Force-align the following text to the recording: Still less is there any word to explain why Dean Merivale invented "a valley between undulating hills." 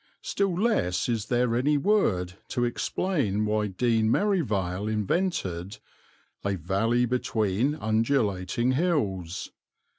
Still 0.23 0.55
less 0.59 1.07
is 1.07 1.27
there 1.27 1.55
any 1.55 1.77
word 1.77 2.33
to 2.47 2.65
explain 2.65 3.45
why 3.45 3.67
Dean 3.67 4.09
Merivale 4.09 4.87
invented 4.87 5.77
"a 6.43 6.55
valley 6.55 7.05
between 7.05 7.75
undulating 7.75 8.71
hills." 8.71 9.51